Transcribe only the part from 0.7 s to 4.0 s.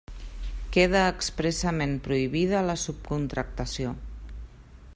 Queda expressament prohibida la subcontractació.